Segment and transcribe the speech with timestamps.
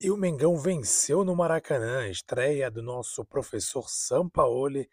[0.00, 4.88] E o Mengão venceu no Maracanã, estreia do nosso professor Sampaoli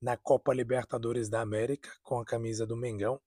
[0.00, 3.20] na Copa Libertadores da América com a camisa do Mengão.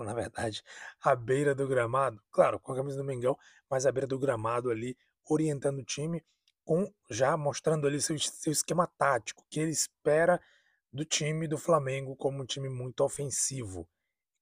[0.00, 0.64] Na verdade,
[1.00, 3.38] à beira do gramado, claro, com a camisa do Mengão,
[3.70, 4.98] mas à beira do gramado ali,
[5.30, 6.20] orientando o time,
[6.64, 10.40] com já mostrando ali seu, seu esquema tático, que ele espera
[10.92, 13.88] do time do Flamengo como um time muito ofensivo.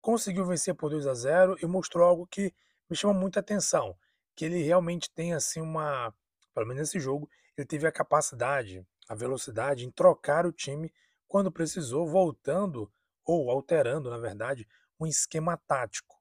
[0.01, 2.55] Conseguiu vencer por 2 a 0 e mostrou algo que
[2.89, 3.95] me chama muita atenção,
[4.35, 6.11] que ele realmente tem assim uma
[6.55, 10.93] pelo menos nesse jogo, ele teve a capacidade, a velocidade em trocar o time
[11.27, 12.93] quando precisou, voltando
[13.25, 14.67] ou alterando, na verdade,
[14.99, 16.21] um esquema tático.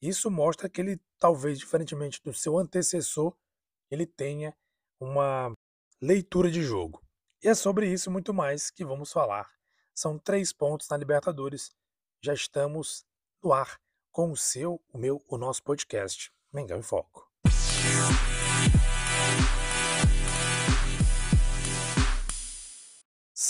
[0.00, 3.36] Isso mostra que ele, talvez diferentemente do seu antecessor,
[3.90, 4.56] ele tenha
[5.00, 5.52] uma
[6.00, 7.02] leitura de jogo.
[7.42, 9.50] E é sobre isso muito mais que vamos falar.
[9.94, 11.70] São três pontos na Libertadores.
[12.22, 13.04] Já estamos
[13.42, 17.28] no ar com o seu, o meu, o nosso podcast Mengão em Foco.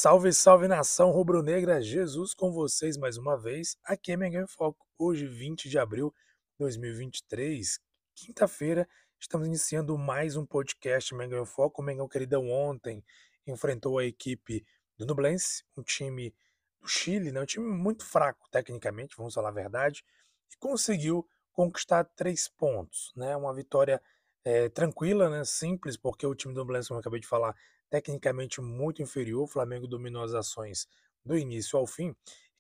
[0.01, 3.77] Salve, salve nação rubro-negra, Jesus com vocês mais uma vez.
[3.83, 4.87] Aqui é Mengão em Foco.
[4.97, 6.15] Hoje, 20 de abril
[6.53, 7.81] de 2023,
[8.15, 8.89] quinta-feira,
[9.19, 11.83] estamos iniciando mais um podcast Mengão em Foco.
[11.83, 13.05] O Mengão queridão ontem
[13.45, 14.65] enfrentou a equipe
[14.97, 16.33] do Nublense, um time
[16.81, 17.41] do Chile, né?
[17.41, 20.05] um time muito fraco tecnicamente, vamos falar a verdade,
[20.49, 23.37] e conseguiu conquistar três pontos, né?
[23.37, 24.01] Uma vitória
[24.45, 25.45] é, tranquila, né?
[25.45, 27.53] Simples, porque o time do Nublense, como eu acabei de falar,
[27.91, 29.45] tecnicamente muito inferior.
[29.45, 30.87] O Flamengo dominou as ações
[31.25, 32.15] do início ao fim.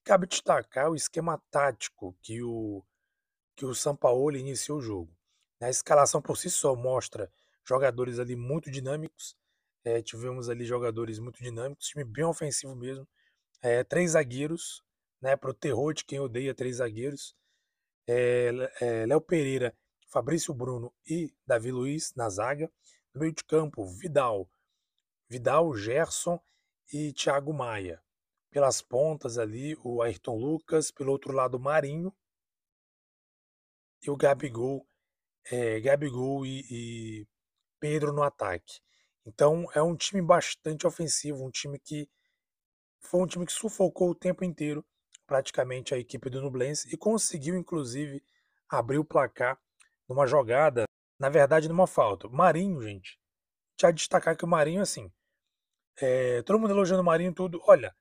[0.04, 2.82] cabe destacar o esquema tático que o,
[3.56, 5.18] que o Sampaoli iniciou o jogo.
[5.60, 7.30] A escalação por si só mostra
[7.66, 9.36] jogadores ali muito dinâmicos.
[9.84, 13.06] É, tivemos ali jogadores muito dinâmicos, time bem ofensivo mesmo.
[13.60, 14.82] É, três zagueiros,
[15.20, 17.34] né, para o terror de quem odeia três zagueiros.
[18.06, 19.76] É, é, Léo Pereira,
[20.08, 22.70] Fabrício Bruno e Davi Luiz na zaga.
[23.14, 24.48] No meio de campo, Vidal,
[25.28, 26.40] Vidal, Gerson
[26.92, 28.02] e Thiago Maia.
[28.50, 32.14] Pelas pontas ali, o Ayrton Lucas, pelo outro lado, o Marinho
[34.02, 34.86] e o Gabigol,
[35.50, 37.28] é, Gabigol e, e
[37.78, 38.80] Pedro no ataque.
[39.26, 42.08] Então é um time bastante ofensivo, um time que
[43.00, 44.84] foi um time que sufocou o tempo inteiro
[45.26, 48.24] praticamente a equipe do Nublense e conseguiu inclusive
[48.68, 49.60] abrir o placar
[50.08, 50.84] numa jogada,
[51.18, 52.28] na verdade numa falta.
[52.28, 53.18] Marinho, gente,
[53.78, 55.12] já destacar que o Marinho assim,
[56.00, 57.60] é, todo mundo elogiando o Marinho tudo.
[57.66, 57.94] Olha,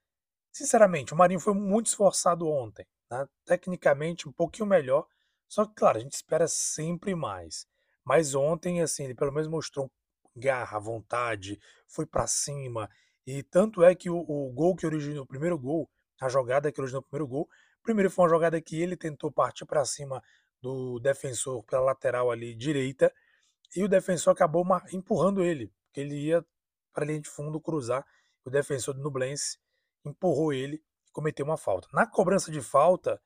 [0.52, 2.86] sinceramente, o Marinho foi muito esforçado ontem.
[3.10, 3.28] Né?
[3.46, 5.08] Tecnicamente, um pouquinho melhor.
[5.48, 7.66] Só que, claro, a gente espera sempre mais.
[8.06, 9.92] Mas ontem, assim, ele pelo menos mostrou
[10.36, 12.90] garra, vontade, foi para cima.
[13.26, 15.90] E tanto é que o, o, gol que originou, o primeiro gol,
[16.22, 17.50] a jogada que originou o primeiro gol,
[17.84, 20.22] primeiro foi uma jogada que ele tentou partir para cima
[20.62, 23.14] do defensor pela lateral ali direita,
[23.76, 26.46] e o defensor acabou empurrando ele, porque ele ia
[26.98, 28.04] para a linha de fundo cruzar.
[28.44, 29.60] O defensor do Nublense
[30.04, 31.88] empurrou ele e cometeu uma falta.
[31.94, 33.22] Na cobrança de falta,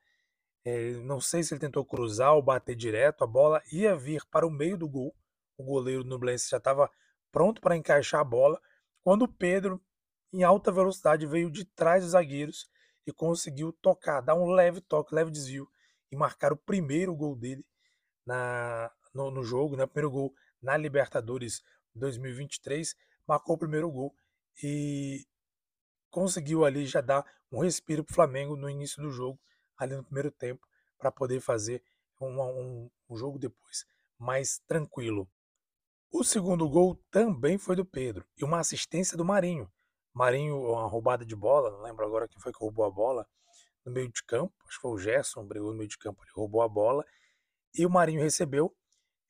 [0.62, 4.46] é, não sei se ele tentou cruzar ou bater direto, a bola ia vir para
[4.46, 5.16] o meio do gol.
[5.56, 6.90] O goleiro do Nublense já estava
[7.30, 8.60] pronto para encaixar a bola,
[9.02, 9.82] quando o Pedro,
[10.34, 12.68] em alta velocidade, veio de trás dos zagueiros
[13.06, 15.66] e conseguiu tocar, dar um leve toque, leve desvio
[16.10, 17.64] e marcar o primeiro gol dele
[18.26, 19.86] na, no, no jogo, né?
[19.86, 21.62] primeiro gol na Libertadores
[21.94, 22.94] 2023
[23.26, 24.14] marcou o primeiro gol
[24.62, 25.26] e
[26.10, 29.40] conseguiu ali já dar um respiro para o Flamengo no início do jogo,
[29.76, 30.66] ali no primeiro tempo,
[30.98, 31.82] para poder fazer
[32.20, 33.84] um, um, um jogo depois
[34.18, 35.28] mais tranquilo.
[36.10, 39.70] O segundo gol também foi do Pedro e uma assistência do Marinho.
[40.12, 43.26] Marinho, uma roubada de bola, não lembro agora quem foi que roubou a bola
[43.84, 46.30] no meio de campo, acho que foi o Gerson, brigou no meio de campo, ele
[46.34, 47.04] roubou a bola
[47.74, 48.74] e o Marinho recebeu.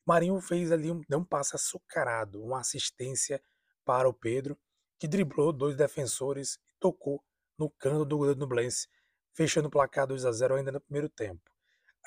[0.05, 3.41] Marinho fez ali, um, deu um passe açucarado, uma assistência
[3.85, 4.57] para o Pedro,
[4.97, 7.23] que driblou dois defensores e tocou
[7.57, 8.87] no canto do goleiro Nublense,
[9.33, 11.51] fechando o placar 2 a 0 ainda no primeiro tempo.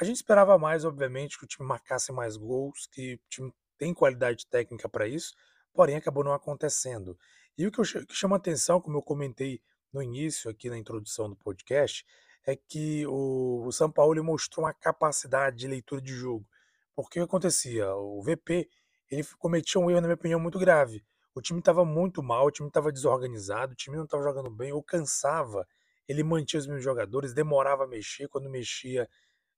[0.00, 3.94] A gente esperava mais, obviamente, que o time marcasse mais gols, que o time tem
[3.94, 5.34] qualidade técnica para isso,
[5.72, 7.18] porém acabou não acontecendo.
[7.56, 9.62] E o que, eu, que chama atenção, como eu comentei
[9.92, 12.04] no início aqui na introdução do podcast,
[12.46, 16.46] é que o, o São Paulo mostrou uma capacidade de leitura de jogo.
[16.94, 17.94] Porque o que acontecia?
[17.94, 18.68] O VP
[19.10, 21.04] ele cometia um erro, na minha opinião, muito grave.
[21.36, 24.72] O time estava muito mal, o time estava desorganizado, o time não estava jogando bem,
[24.72, 25.68] ou cansava.
[26.08, 29.06] Ele mantinha os mesmos jogadores, demorava a mexer, quando mexia,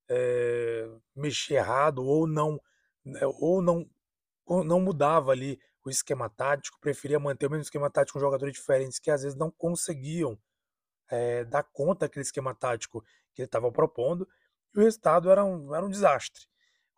[0.09, 2.61] é, mexia errado, ou não,
[3.05, 3.89] né, ou não,
[4.45, 8.53] ou não mudava ali o esquema tático, preferia manter o mesmo esquema tático com jogadores
[8.53, 10.37] diferentes que às vezes não conseguiam
[11.09, 13.01] é, dar conta daquele esquema tático
[13.33, 14.27] que ele estava propondo,
[14.75, 16.45] e o resultado era um, era um desastre.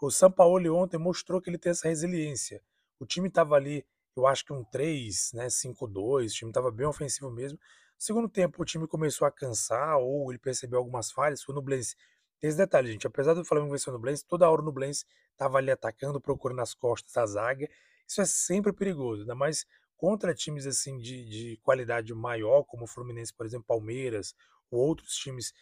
[0.02, 2.64] O Sampaoli ontem mostrou que ele tem essa resiliência.
[3.00, 3.86] O time estava ali
[4.16, 7.58] eu acho que um 3, né, 5-2, o time estava bem ofensivo mesmo.
[7.58, 11.48] No segundo tempo, o time começou a cansar, ou ele percebeu algumas falhas.
[11.48, 11.96] O Nublense,
[12.40, 15.58] tem esse detalhe, gente, apesar do Flamengo vencer o Nublense, toda hora o Nublense estava
[15.58, 17.70] ali atacando, procurando as costas da zaga.
[18.08, 19.66] Isso é sempre perigoso, ainda mais
[19.96, 24.34] contra times assim de, de qualidade maior, como o Fluminense, por exemplo, Palmeiras,
[24.72, 25.54] ou outros times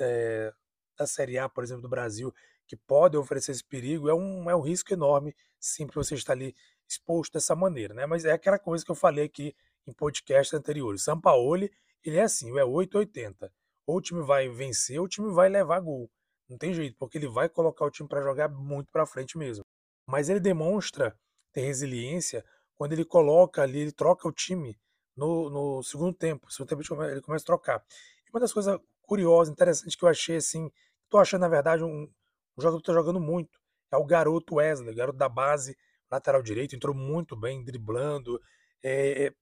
[0.00, 0.52] é,
[0.98, 2.34] da Série A, por exemplo, do Brasil,
[2.66, 6.54] que podem oferecer esse perigo, é um, é um risco enorme sempre você estar ali
[6.88, 8.06] exposto dessa maneira, né?
[8.06, 9.54] Mas é aquela coisa que eu falei aqui
[9.86, 11.02] em podcasts anteriores.
[11.02, 11.68] São Paulo,
[12.04, 13.52] ele é assim, é 880.
[13.86, 16.10] Ou o time vai vencer, ou o time vai levar gol.
[16.48, 19.64] Não tem jeito, porque ele vai colocar o time para jogar muito para frente mesmo.
[20.06, 21.16] Mas ele demonstra
[21.52, 22.44] ter resiliência
[22.76, 24.78] quando ele coloca ali, ele troca o time
[25.16, 26.50] no, no segundo tempo.
[26.52, 27.84] Segundo tempo ele começa a trocar.
[28.26, 30.70] E uma das coisas curiosas, interessantes que eu achei assim,
[31.08, 33.58] tô achando na verdade um, um jogador que tá jogando muito,
[33.90, 35.76] é o garoto Wesley, garoto da base,
[36.10, 38.40] lateral direito, entrou muito bem, driblando.
[38.84, 39.32] É,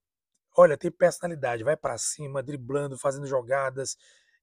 [0.57, 3.97] olha, tem personalidade, vai para cima, driblando, fazendo jogadas.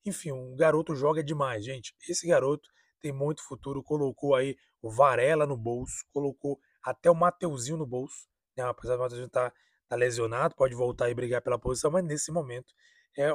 [0.06, 1.94] Enfim, um garoto joga demais, gente.
[2.08, 2.70] Esse garoto
[3.02, 3.84] tem muito futuro.
[3.84, 8.28] Colocou aí o Varela no bolso, colocou até o Mateuzinho no bolso.
[8.58, 8.64] Né?
[8.64, 9.56] Apesar do Mateuzinho estar tá,
[9.90, 12.74] tá lesionado, pode voltar e brigar pela posição, mas nesse momento
[13.18, 13.34] é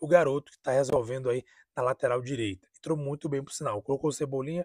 [0.00, 1.44] o garoto que está resolvendo aí
[1.76, 2.66] na lateral direita.
[2.78, 3.82] Entrou muito bem por sinal.
[3.82, 4.64] Colocou o Cebolinha,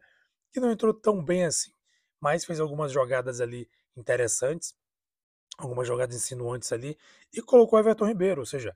[0.51, 1.71] que não entrou tão bem assim,
[2.25, 4.75] mas fez algumas jogadas ali interessantes,
[5.59, 6.97] algumas jogadas insinuantes ali,
[7.31, 8.75] e colocou o Everton Ribeiro, ou seja,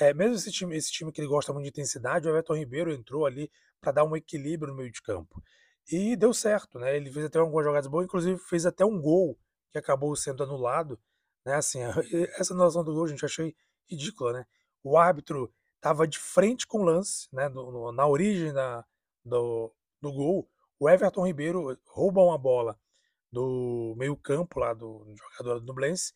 [0.00, 2.92] é, mesmo esse time, esse time que ele gosta muito de intensidade, o Everton Ribeiro
[2.92, 5.40] entrou ali para dar um equilíbrio no meio de campo.
[5.88, 6.96] E deu certo, né?
[6.96, 9.38] Ele fez até algumas jogadas boas, inclusive fez até um gol
[9.70, 10.98] que acabou sendo anulado,
[11.46, 11.54] né?
[11.54, 11.78] Assim,
[12.36, 13.54] essa anulação do gol, gente, achei
[13.88, 14.46] ridícula, né?
[14.82, 17.48] O árbitro estava de frente com o lance, né?
[17.48, 18.84] No, no, na origem da,
[19.24, 19.72] do,
[20.02, 22.76] do gol, o Everton Ribeiro rouba uma bola
[23.30, 26.12] do meio-campo lá do, do jogador do Nublense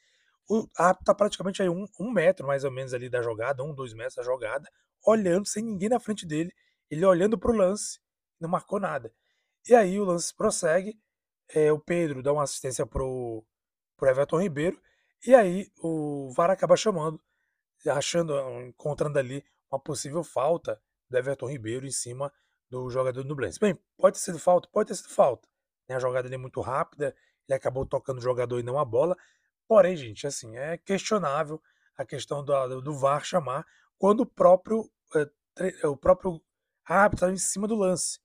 [0.49, 3.75] o árbitro tá praticamente aí um, um metro mais ou menos ali da jogada, um,
[3.75, 4.69] dois metros da jogada,
[5.05, 6.53] olhando sem ninguém na frente dele,
[6.91, 8.00] ele olhando para o lance,
[8.41, 9.12] não marcou nada.
[9.69, 10.99] E aí o lance prossegue,
[11.49, 13.44] é, o Pedro dá uma assistência pro,
[13.97, 14.81] pro Everton Ribeiro,
[15.26, 17.20] e aí o VAR acaba chamando,
[17.87, 22.32] achando, encontrando ali uma possível falta do Everton Ribeiro em cima
[22.69, 23.61] do jogador do Nublense.
[23.61, 25.49] Bem, pode ter sido falta, pode ter sido falta.
[25.88, 25.96] Né?
[25.96, 27.14] A jogada ali é muito rápida,
[27.49, 29.17] ele acabou tocando o jogador e não a bola,
[29.73, 31.58] Porém, gente, assim, é questionável
[31.96, 34.90] a questão do, do VAR chamar quando o próprio,
[35.58, 36.43] é, o próprio
[36.84, 38.19] árbitro está em cima do lance.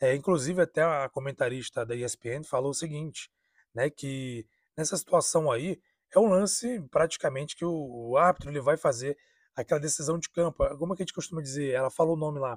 [0.00, 3.28] É, inclusive, até a comentarista da ESPN falou o seguinte,
[3.74, 5.80] né, que nessa situação aí
[6.14, 9.18] é um lance praticamente que o, o árbitro ele vai fazer
[9.56, 10.64] aquela decisão de campo.
[10.78, 11.70] Como é que a gente costuma dizer?
[11.70, 12.56] Ela falou o nome lá,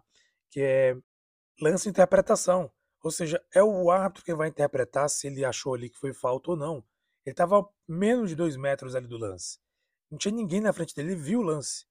[0.52, 0.96] que é
[1.60, 2.72] lance interpretação.
[3.06, 6.50] Ou seja, é o árbitro que vai interpretar se ele achou ali que foi falta
[6.50, 6.78] ou não.
[7.24, 9.60] Ele estava menos de dois metros ali do lance.
[10.10, 11.86] Não tinha ninguém na frente dele, ele viu o lance.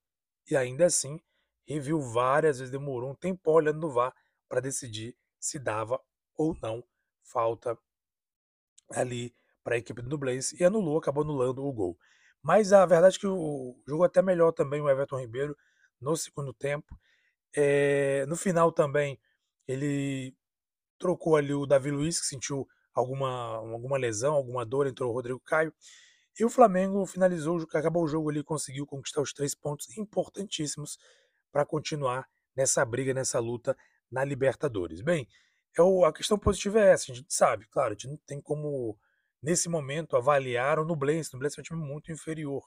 [0.50, 1.20] E ainda assim,
[1.69, 4.12] reviu várias vezes, demorou um tempo olhando no VAR
[4.49, 6.00] para decidir se dava
[6.37, 6.82] ou não
[7.22, 7.78] falta
[8.90, 9.32] ali
[9.62, 11.96] para a equipe do Nublense e anulou, acabou anulando o gol.
[12.43, 15.56] Mas a verdade é que o jogo até melhor também o Everton Ribeiro
[16.00, 16.99] no segundo tempo.
[17.55, 19.17] É, no final também
[19.69, 20.37] ele
[20.99, 25.41] trocou ali o Davi Luiz, que sentiu alguma, alguma lesão, alguma dor, entrou o Rodrigo
[25.41, 25.73] Caio.
[26.38, 30.98] E o Flamengo finalizou, acabou o jogo ali, conseguiu conquistar os três pontos importantíssimos
[31.53, 33.77] para continuar nessa briga, nessa luta
[34.10, 35.01] na Libertadores.
[35.01, 35.29] Bem,
[35.79, 38.98] é a questão positiva é essa, a gente sabe, claro, a gente não tem como,
[39.43, 41.31] nesse momento, avaliar o Nublense.
[41.31, 42.63] O Nublense é um time muito inferior.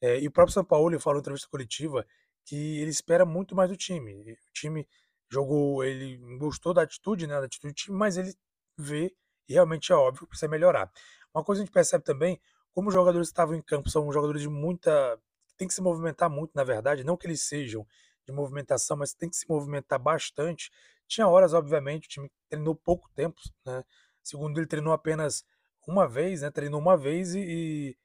[0.00, 2.04] É, e o próprio São Paulo falou em entrevista coletiva
[2.44, 4.12] que ele espera muito mais do time.
[4.32, 4.88] O time
[5.32, 8.34] jogou, ele gostou da atitude, né, da atitude do time, mas ele
[8.76, 9.14] vê
[9.48, 10.90] e realmente é óbvio que precisa melhorar.
[11.34, 12.40] Uma coisa que a gente percebe também,
[12.72, 15.18] como os jogadores estavam em campo, são jogadores de muita.
[15.56, 17.86] tem que se movimentar muito, na verdade, não que eles sejam
[18.26, 20.70] de movimentação, mas tem que se movimentar bastante.
[21.08, 23.84] Tinha horas, obviamente, o time treinou pouco tempo, né?
[24.22, 25.44] Segundo ele treinou apenas
[25.86, 26.50] uma vez, né?
[26.50, 27.96] Treinou uma vez e,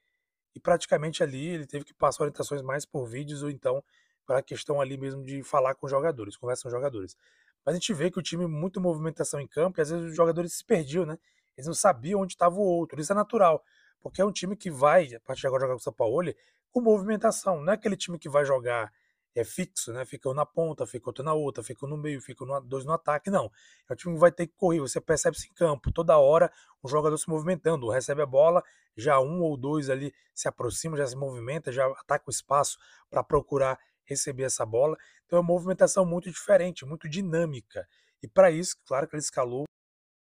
[0.56, 3.84] e praticamente ali ele teve que passar orientações mais por vídeos ou então
[4.28, 7.18] para a questão ali mesmo de falar com os jogadores, conversa com os jogadores.
[7.66, 10.16] Mas a gente vê que o time, muito movimentação em campo, e às vezes os
[10.16, 11.18] jogadores se perdiam, né?
[11.58, 13.00] Eles não sabiam onde estava o outro.
[13.02, 13.64] Isso é natural,
[14.02, 16.34] porque é um time que vai, a partir de agora, jogar com o São Paulo,
[16.72, 17.62] com movimentação.
[17.62, 18.92] Não é aquele time que vai jogar
[19.40, 20.04] é fixo, né?
[20.04, 22.86] Fica um na ponta, fica outro na outra, fica um no meio, fica um dois
[22.86, 23.30] no ataque.
[23.30, 23.52] Não.
[23.88, 24.80] É um time que vai ter que correr.
[24.80, 25.92] Você percebe isso em campo.
[25.92, 27.90] Toda hora o jogador se movimentando.
[27.90, 28.64] Recebe a bola,
[28.96, 32.80] já um ou dois ali se aproxima, já se movimenta, já ataca o espaço
[33.10, 34.98] para procurar receber essa bola.
[35.26, 37.88] Então é uma movimentação muito diferente, muito dinâmica.
[38.22, 39.66] E para isso, claro que ele escalou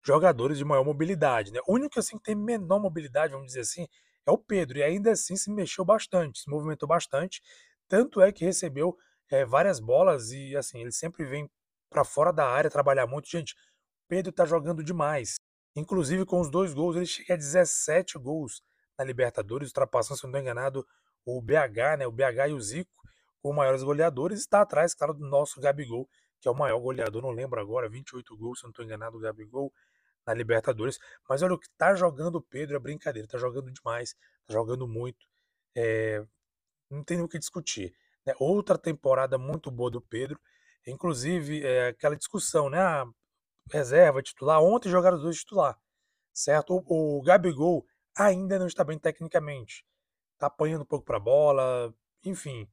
[0.05, 1.53] jogadores de maior mobilidade.
[1.53, 1.61] Né?
[1.67, 3.87] O único assim, que tem menor mobilidade, vamos dizer assim,
[4.27, 4.79] é o Pedro.
[4.79, 7.43] E ainda assim se mexeu bastante, se movimentou bastante.
[7.89, 8.97] Tanto é que recebeu
[9.31, 11.49] é, várias bolas e assim, ele sempre vem
[11.91, 13.29] para fora da área trabalhar muito.
[13.29, 13.55] Gente,
[14.09, 15.35] Pedro tá jogando demais.
[15.77, 18.63] Inclusive, com os dois gols, ele chega a 17 gols
[18.99, 20.87] na Libertadores, ultrapassando, se não estou enganado,
[21.25, 22.07] o BH, né?
[22.07, 23.00] O BH e o Zico,
[23.43, 26.09] com maiores goleadores, está atrás, claro, do nosso Gabigol,
[26.41, 29.21] que é o maior goleador, não lembro agora, 28 gols, se não estou enganado, o
[29.21, 29.73] Gabigol
[30.27, 30.99] na Libertadores.
[31.29, 34.15] Mas olha o que tá jogando o Pedro, é brincadeira, tá jogando demais,
[34.47, 35.27] tá jogando muito.
[35.75, 36.25] É,
[36.91, 37.95] não tem o que discutir.
[38.25, 38.35] Né?
[38.39, 40.39] Outra temporada muito boa do Pedro,
[40.87, 42.79] inclusive é, aquela discussão, né?
[42.81, 43.07] Ah,
[43.71, 44.63] reserva, titular.
[44.63, 45.79] Ontem jogaram os dois titular,
[46.33, 46.75] certo?
[46.87, 49.85] O, o Gabigol ainda não está bem tecnicamente,
[50.39, 51.95] tá apanhando um pouco para a bola,
[52.25, 52.69] enfim.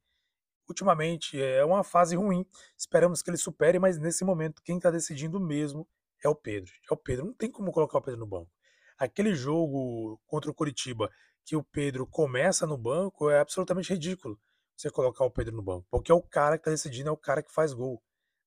[0.68, 2.44] Ultimamente é uma fase ruim.
[2.76, 5.88] Esperamos que ele supere, mas nesse momento quem está decidindo mesmo
[6.22, 6.72] é o Pedro.
[6.90, 7.26] É o Pedro.
[7.26, 8.50] Não tem como colocar o Pedro no banco.
[8.98, 11.10] Aquele jogo contra o Curitiba
[11.44, 14.38] que o Pedro começa no banco é absolutamente ridículo
[14.76, 17.16] você colocar o Pedro no banco, porque é o cara que está decidindo, é o
[17.16, 18.00] cara que faz gol.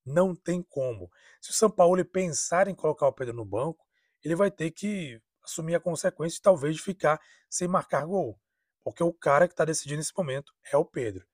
[0.05, 1.11] Não tem como.
[1.41, 3.85] Se o São Paulo pensar em colocar o Pedro no banco,
[4.23, 8.39] ele vai ter que assumir a consequência talvez de ficar sem marcar gol.
[8.83, 11.25] Porque o cara que está decidindo nesse momento é o Pedro.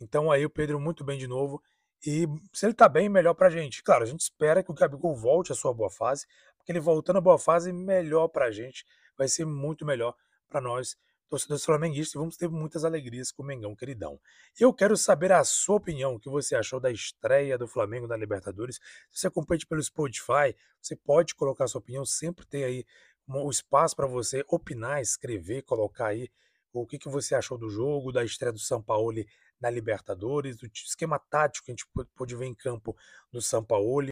[0.00, 1.62] Então aí o Pedro muito bem de novo.
[2.06, 3.82] E se ele está bem, melhor para a gente.
[3.82, 7.16] Claro, a gente espera que o Gabigol volte à sua boa fase, porque ele voltando
[7.16, 8.84] à boa fase, melhor para a gente.
[9.16, 10.14] Vai ser muito melhor
[10.48, 10.96] para nós
[11.28, 14.20] torcedores flamenguistas, vamos ter muitas alegrias com o Mengão queridão.
[14.58, 18.16] Eu quero saber a sua opinião, o que você achou da estreia do Flamengo na
[18.16, 18.76] Libertadores.
[19.10, 22.86] Se você acompanha pelo Spotify, você pode colocar a sua opinião, sempre tem aí
[23.26, 26.28] o espaço para você opinar, escrever, colocar aí
[26.72, 29.12] o que, que você achou do jogo, da estreia do São Paulo
[29.60, 32.96] na Libertadores, do esquema tático que a gente pôde ver em campo
[33.32, 34.08] do São Paulo.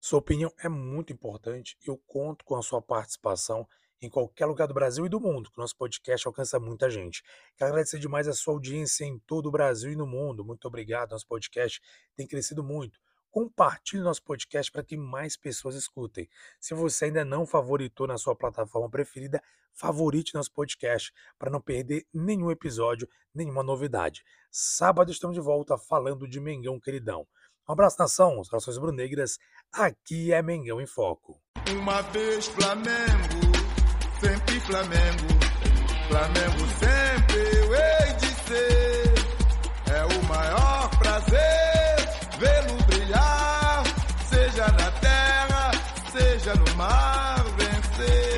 [0.00, 3.66] Sua opinião é muito importante, eu conto com a sua participação
[4.00, 7.22] em qualquer lugar do Brasil e do mundo, que o nosso podcast alcança muita gente.
[7.56, 10.44] Quero agradecer demais a sua audiência em todo o Brasil e no mundo.
[10.44, 11.80] Muito obrigado, nosso podcast
[12.14, 13.00] tem crescido muito.
[13.36, 16.26] Compartilhe nosso podcast para que mais pessoas escutem.
[16.58, 19.42] Se você ainda não favoritou na sua plataforma preferida,
[19.74, 24.24] favorite nosso podcast para não perder nenhum episódio, nenhuma novidade.
[24.50, 27.26] Sábado estamos de volta falando de Mengão queridão.
[27.68, 29.38] Um abraço, nação, os corações brunegras.
[29.70, 31.38] Aqui é Mengão em Foco.
[31.78, 33.52] Uma vez Flamengo
[34.18, 35.26] sempre Flamengo.
[36.08, 39.14] Flamengo sempre eu hei de ser.
[39.94, 41.55] É o maior prazer
[46.76, 47.56] Marvin.
[47.56, 48.35] vencer.